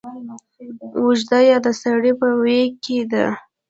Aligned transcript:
اوږده 0.99 1.39
يا 1.49 1.57
د 1.65 1.67
سړې 1.81 2.11
په 2.19 2.27
ویي 2.39 2.63
کې 2.83 2.99
ده 3.11 3.25